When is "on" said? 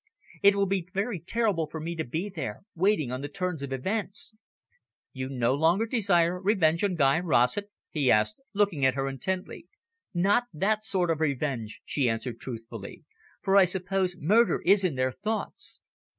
3.11-3.21, 6.83-6.95